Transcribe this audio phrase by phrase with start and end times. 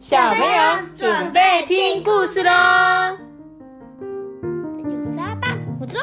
[0.00, 2.50] 小朋友准备听故事喽！
[5.78, 6.00] 我知道。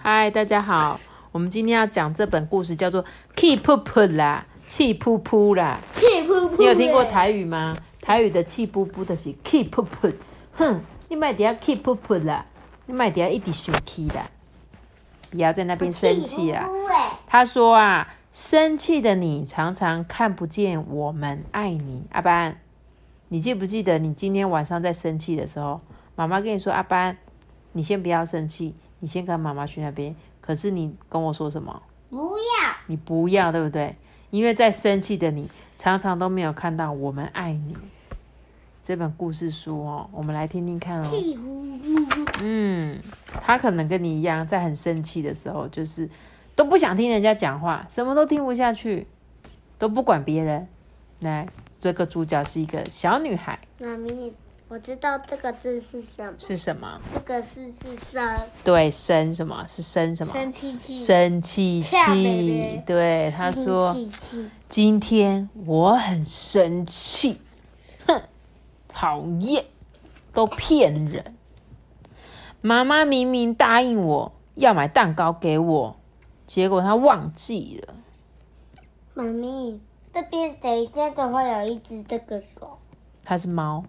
[0.00, 0.98] 嗨，大家好，
[1.30, 3.04] 我们今天要讲这本故事叫做
[3.36, 5.78] 《气噗噗》啦，气噗噗啦。
[5.96, 6.56] 气噗噗。
[6.56, 7.76] 你有听过台语吗？
[8.00, 10.10] 台语的气噗噗的是气噗噗。
[10.54, 12.46] 哼，你卖底下气噗噗啦，
[12.86, 14.26] 你卖底下一直生气啦，
[15.30, 16.66] 不要在那边生气啦。
[17.26, 22.06] 他说啊，生气的你常常看不见我们爱你。
[22.12, 22.58] 阿班，
[23.28, 25.80] 你记不记得你今天晚上在生气的时候，
[26.16, 27.16] 妈妈跟你说，阿班，
[27.72, 30.14] 你先不要生气，你先跟妈妈去那边。
[30.40, 31.82] 可是你跟我说什么？
[32.08, 32.74] 不要。
[32.86, 33.94] 你不要，对不对？
[34.30, 37.76] 因为在生气的你常常都没有看到我们爱你。
[38.82, 41.02] 这本故事书哦，我们来听听看哦。
[41.02, 42.24] 气呼呼。
[42.42, 42.98] 嗯，
[43.42, 46.08] 他可能跟你一样，在很生气的时候，就是
[46.54, 49.06] 都不想听人家讲话，什么都听不下去，
[49.78, 50.66] 都不管别人。
[51.20, 51.46] 来，
[51.80, 53.58] 这个主角是一个小女孩。
[53.78, 54.32] 妈咪，
[54.68, 56.34] 我知道这个字是什么？
[56.38, 57.00] 是什么？
[57.14, 58.40] 这个字是生。
[58.64, 60.32] 对，生什么是生什么？
[60.32, 60.94] 生气气。
[60.94, 62.82] 生气气。
[62.84, 63.96] 对，他说
[64.68, 67.40] ：“今天我很生气。”
[68.06, 68.22] 哼。
[68.88, 69.64] 讨厌，
[70.32, 71.36] 都骗人！
[72.60, 75.96] 妈妈明明答应我要买蛋糕给我，
[76.48, 77.94] 结果她忘记了。
[79.14, 79.80] 妈咪，
[80.18, 82.76] 这边等一下都会有一只这个狗。
[83.22, 83.84] 它是猫。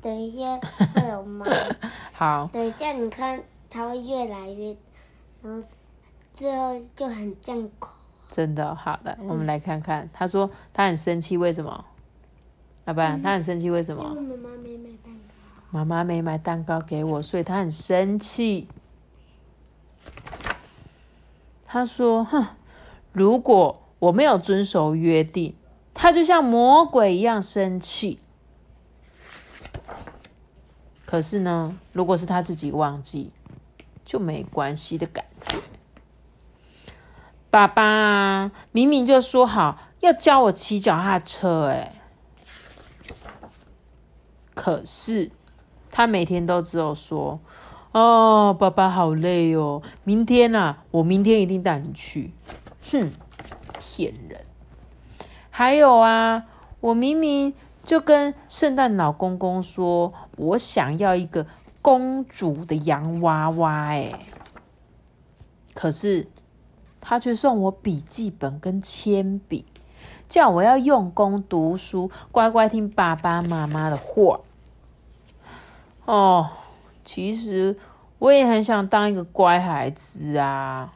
[0.00, 0.56] 等一下
[0.94, 1.44] 会有猫。
[2.14, 2.48] 好。
[2.52, 4.76] 等一下你看，它会越来越，
[5.42, 5.64] 然后
[6.32, 7.88] 最后就很像狗。
[8.30, 10.08] 真的，好的，我们来看看。
[10.12, 11.84] 他说他很生气，为什么？
[12.84, 14.04] 老板，他很生气，为什么？
[14.04, 15.70] 妈妈没买蛋糕。
[15.70, 18.68] 妈妈没买蛋糕给我，所以他很生气。
[21.66, 22.46] 他说：“哼，
[23.12, 25.54] 如果我没有遵守约定，
[25.94, 28.18] 他就像魔鬼一样生气。
[31.06, 33.30] 可是呢，如果是他自己忘记，
[34.04, 35.58] 就没关系的感觉。
[37.50, 41.96] 爸爸明明就说好要教我骑脚踏车，哎。”
[44.54, 45.30] 可是，
[45.90, 47.40] 他每天都只有说
[47.92, 52.32] ：“哦，爸爸好累哦，明天啊，我明天一定带你去。”
[52.92, 53.10] 哼，
[53.80, 54.44] 骗人！
[55.50, 56.44] 还有啊，
[56.80, 57.52] 我明明
[57.82, 61.46] 就跟圣诞老公公说，我想要一个
[61.82, 64.12] 公主的洋娃娃，哎，
[65.74, 66.28] 可是
[67.00, 69.64] 他却送我笔记本跟铅笔，
[70.28, 74.40] 叫我要用功读书，乖乖听爸爸妈妈的话。
[76.04, 76.50] 哦，
[77.04, 77.76] 其实
[78.18, 80.92] 我也很想当一个乖孩子啊，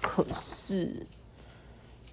[0.00, 1.06] 可是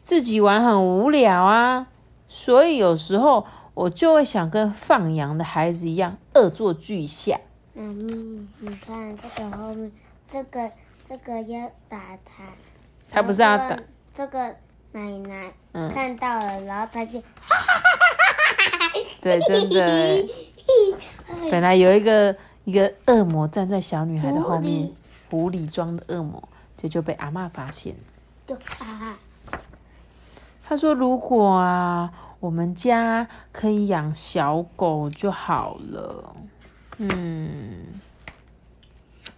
[0.04, 1.88] 自己玩很无聊啊，
[2.28, 7.40] 所以有时候我就会想跟放羊的孩子一样恶作剧一下。
[7.74, 9.92] 妈咪，你看这个后面，
[10.32, 10.70] 这个
[11.08, 12.44] 这个要打他，
[13.10, 13.80] 他不是要打
[14.16, 14.56] 这个
[14.92, 15.54] 奶奶
[15.94, 17.22] 看到了，然后他就，
[19.22, 20.28] 对，真的。
[21.50, 24.92] 本来有一个一个恶魔站在小女孩的后面，
[25.30, 26.42] 狐狸装的恶魔，
[26.78, 27.96] 这就被阿妈发现。
[30.64, 36.36] 他说：“如果啊，我们家可以养小狗就好了，
[36.98, 38.00] 嗯，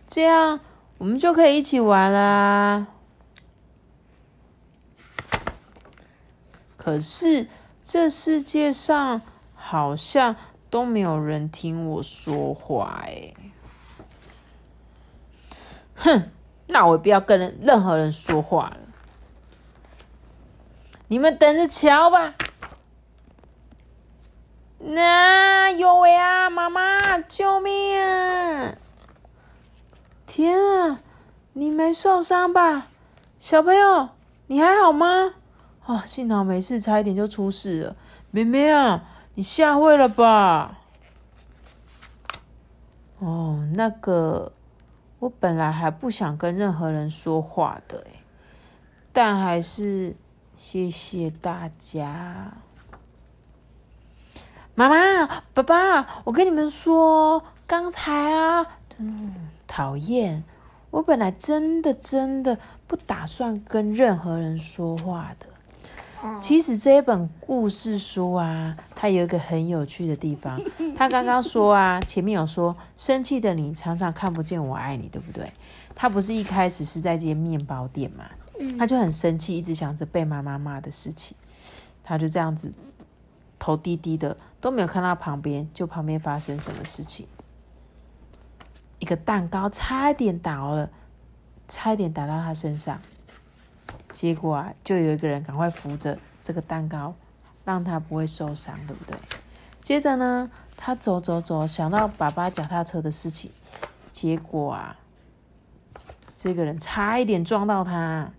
[0.08, 0.60] 这样
[0.98, 2.88] 我们就可以一起玩啦。
[6.78, 7.48] 可是
[7.84, 9.22] 这世界上
[9.54, 10.36] 好像……”
[10.68, 13.34] 都没有人听我说话哎，
[15.96, 16.32] 哼，
[16.68, 18.78] 那我不要跟任何人说话了，
[21.08, 22.34] 你们等着瞧吧。
[24.80, 28.76] 那有喂啊，妈妈，救命啊！
[30.26, 31.00] 天啊，
[31.54, 32.88] 你没受伤吧？
[33.38, 34.10] 小朋友，
[34.48, 35.36] 你还好吗？
[35.86, 37.96] 哦，幸好没事，差一点就出事了，
[38.32, 39.04] 妹妹啊。
[39.38, 40.80] 你吓坏了吧？
[43.20, 44.52] 哦，那个，
[45.20, 48.06] 我本来还不想跟任何人说话的
[49.12, 50.16] 但还是
[50.58, 52.54] 谢谢大家。
[54.74, 58.66] 妈妈、爸爸，我跟你们说，刚才啊，
[58.98, 59.34] 嗯，
[59.68, 60.44] 讨厌，
[60.92, 65.46] 我本来真的真的不打算跟任何人说话的。
[66.42, 70.60] 其实这一本故事书啊，它有一个很有趣的地方。
[70.98, 75.52] 他刚刚说啊，前面有说生气的你常常看不见我爱你，对不对？
[75.94, 78.26] 他不是一开始是在间面包店嘛，
[78.78, 81.36] 他就很生气，一直想着被妈妈骂的事情，
[82.04, 82.72] 他就这样子
[83.60, 87.28] 头低低的都没有看到旁边，就旁边发生什么事情？
[89.00, 90.90] 一个蛋糕差一点倒了，
[91.68, 93.00] 差一点打到他身上，
[94.12, 97.14] 结果啊，就有一个人赶快扶着这个蛋糕，
[97.66, 99.18] 让他不会受伤，对不对？
[99.84, 103.52] 接着呢，他走走走，想到爸爸脚踏车的事情，
[104.12, 104.98] 结果啊，
[106.36, 108.32] 这个人差一点撞到他，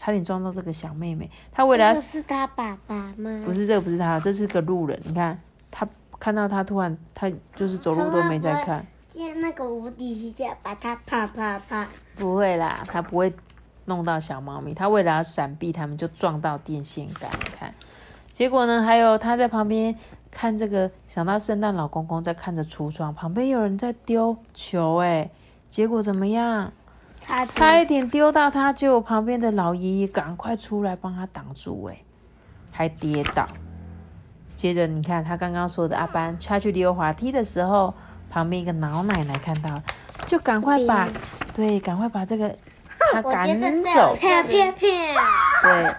[0.00, 1.30] 差点撞到这个小妹妹。
[1.52, 3.42] 他为了要是他爸爸吗？
[3.44, 4.98] 不是这个不是他，这是个路人。
[5.04, 5.38] 你看
[5.70, 5.86] 他
[6.18, 11.86] 看到他突然他就是走路都没在看，像那个无敌世界把他啪啪啪。
[12.16, 13.30] 不会啦，他不会
[13.84, 14.72] 弄到小猫咪。
[14.72, 17.30] 他为了要闪避他们，就撞到电线杆。
[17.44, 17.74] 你看，
[18.32, 19.94] 结果呢，还有他在旁边
[20.30, 25.30] 看这个，想到圣诞老公公在看着橱窗，旁边有人在丢球，哎，
[25.68, 26.72] 结果怎么样？
[27.20, 31.96] 他差一点丢到他，结果旁边的老爷爷赶快出来帮他挡住，哎，
[32.70, 33.46] 还跌倒。
[34.56, 37.94] 接着你看他刚刚说的阿班他去溜滑梯的时候，
[38.28, 39.80] 旁边一个老奶奶看到，
[40.26, 41.08] 就赶快把
[41.54, 42.54] 对，赶快把这个
[43.12, 43.48] 他赶
[43.84, 44.16] 走。
[44.20, 45.94] 对，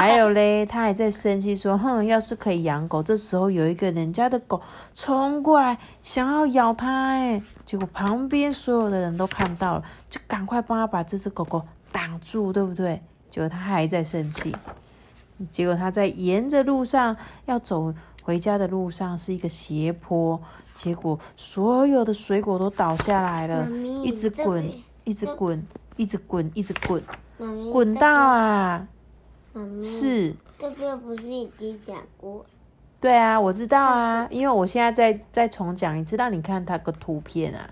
[0.00, 4.58] 还有嘞，他还在生气说：“哼，要是可以养狗，这时候有一个人家的狗
[4.94, 11.62] 冲过来想要咬他，哎，结果旁边所有的人都看到了，就赶快帮他把这只狗狗
[11.92, 12.98] 挡住，对不对？
[13.30, 14.56] 结果他还在生气，
[15.50, 17.14] 结果他在沿着路上
[17.44, 17.92] 要走
[18.22, 20.40] 回家的路上是一个斜坡，
[20.74, 23.68] 结果所有的水果都倒下来了，
[24.02, 24.72] 一直这滚，
[25.04, 25.66] 一直滚，
[25.96, 27.02] 一直滚，一直滚，
[27.70, 28.88] 滚到，啊！
[29.82, 32.44] 是，这边不是已经讲过？
[33.00, 37.68] 对啊，我知道啊，因为我现在再再重讲一次，让你看它个图片啊。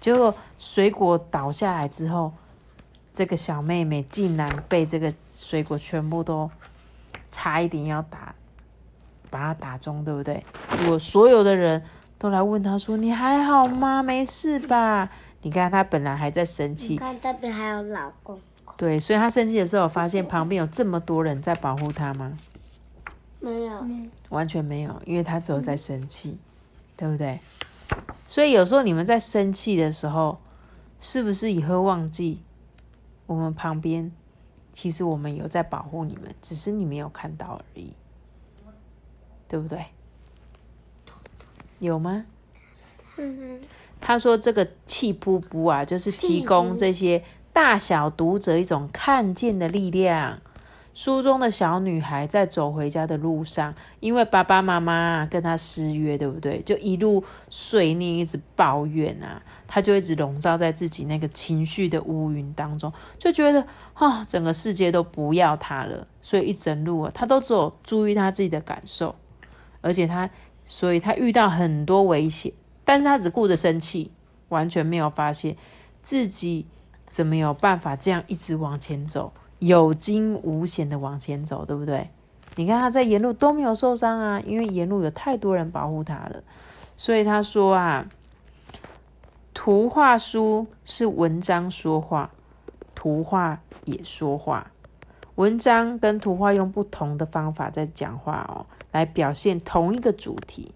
[0.00, 2.32] 结果水果倒下来之后，
[3.14, 6.50] 这个小妹妹竟然被这个水果全部都
[7.30, 8.34] 差一点要打，
[9.30, 10.44] 把它打中，对不对？
[10.90, 11.80] 我所有的人
[12.18, 14.02] 都来问她说：“你还好吗？
[14.02, 15.08] 没事吧？”
[15.42, 18.40] 你看她本来还在生气你，看这边还有老公，
[18.82, 22.36] 对，所以他生气的时候，发现旁边有这么多人在保护他吗？
[23.38, 23.86] 没有，
[24.30, 26.36] 完全没有，因为他只有在生气，
[26.96, 27.38] 对不对？
[28.26, 30.36] 所以有时候你们在生气的时候，
[30.98, 32.42] 是不是也会忘记
[33.26, 34.10] 我们旁边
[34.72, 37.92] 其实我们有在保护你们，只是你没有看到而已，
[39.46, 39.84] 对不对？
[41.78, 42.26] 有吗？
[43.16, 43.60] 嗯，
[44.00, 50.40] 他说这个气噗噗啊，就是提供这些大小读者一种看见的力量。
[50.94, 56.60] 书中的小女孩在走回家的路上，因为爸爸妈妈跟她失约，对不对？
[56.62, 66.06] 就一路碎念，一直抱怨啊，她就一直笼罩在自己那个情绪的乌云当中，就觉得啊、整个世界都不要她了。
[66.20, 69.14] 所以一整路啊，她都只有注意她自己的感受，
[69.80, 70.28] 而且她，
[70.62, 72.52] 所以她遇到很多危险，
[72.84, 74.10] 但是她只顾着生气，
[74.50, 75.56] 完全没有发现
[76.02, 76.66] 自己
[77.12, 79.32] 怎么有办法这样一直往前走。
[79.60, 82.10] 有惊无险的往前走，对不对？
[82.56, 86.42] 你看他在沿路都没有受伤啊，因为沿路有太多人保护他了。
[86.96, 88.08] 所以他说啊，
[89.54, 92.30] 图画书是文章说话，
[92.96, 94.72] 图画也说话。
[95.36, 100.74] 文章跟图画用不同的方法在讲话哦，来表现同一个主题。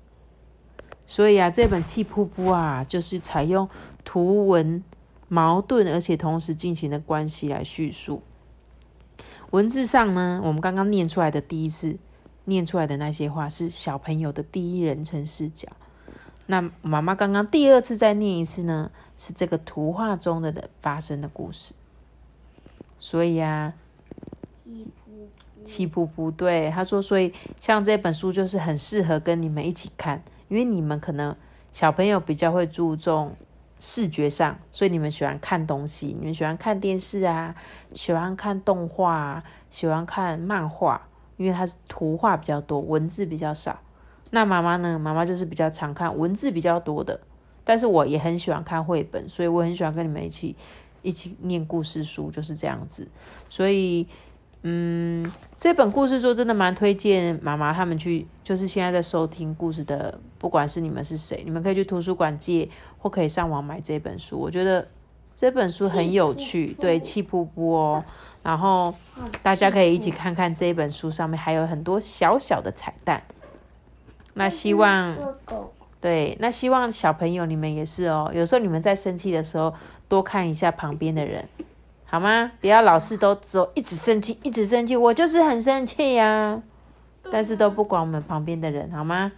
[1.06, 3.68] 所以啊，这本《气瀑布》啊，就是采用
[4.04, 4.82] 图文
[5.28, 8.22] 矛盾而且同时进行的关系来叙述。
[9.50, 11.96] 文字上呢，我们刚刚念出来的第一次
[12.44, 15.68] 念出来的那些话是小朋友的第一人称视角。
[16.46, 21.74] 那妈妈刚刚第二次再念一次呢，是这个图画中的人发生的故事。
[22.98, 23.74] 所以啊，
[24.64, 31.34] 气噗气噗噗，对他说，所以像这本书就是很适合跟你们一起看，因为你们可能
[31.72, 33.34] 小朋友比较会注重
[33.78, 37.54] 视觉上，所以你们喜欢看东西，你们喜欢看电视啊，
[37.92, 43.80] 喜欢看动画，喜欢看漫画，因为它是图画比较多，文字比较少。
[44.30, 44.98] 那妈妈呢？
[44.98, 47.20] 妈妈就是比较常看文字比较多的，
[47.64, 50.56] 但是我也很喜欢看绘本，所以我很喜欢跟你们一起
[51.02, 53.06] 一起念故事书，就是这样子。
[53.48, 54.08] 所以，
[54.68, 62.68] 嗯，这本故事书真的蛮推荐妈妈他们去，就是现在在收听故事的，不管是你们是谁，你们可以去图书馆借，
[62.98, 64.36] 或可以上网买这本书。
[64.36, 64.84] 我觉得
[65.36, 68.04] 这本书很有趣，对，气噗噗哦。
[68.42, 68.92] 然后
[69.40, 73.22] 大家可以一起看看这本书上面还有很多小小的彩蛋。
[74.34, 75.16] 那希望
[76.00, 78.32] 对，那希望小朋友你们也是哦。
[78.34, 79.72] 有时候你们在生气的时候，
[80.08, 81.48] 多看一下旁边的人，
[82.06, 82.52] 好吗？
[82.60, 86.62] 不要老是都只有一直生气，一直生气，我就是很生气呀、
[87.30, 89.32] 但是都不管我们旁边的人，好吗？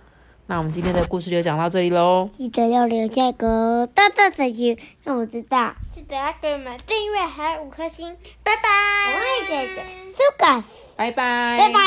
[0.50, 2.26] 那我们今天的故事就讲到这里喽。
[2.32, 5.75] 记得要留下一个大大的言，让我知道。
[5.90, 8.68] 记得要给我们订阅还有五颗星，拜拜。
[9.12, 9.82] 我会姐姐
[10.16, 10.64] ，Lucas，
[10.96, 11.80] 拜拜，拜拜。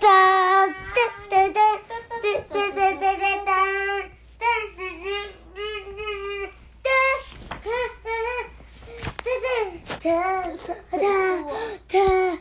[0.00, 0.74] 哒哒
[1.30, 1.78] 哒哒哒
[2.22, 3.50] 哒哒哒哒哒。
[4.40, 4.46] 哒
[10.02, 10.42] 他
[10.90, 10.98] 他
[11.86, 12.38] 他